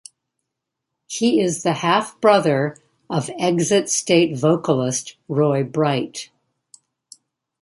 [1.05, 2.75] He is the half-brother
[3.07, 6.31] of Exit State vocalist Roy Bright.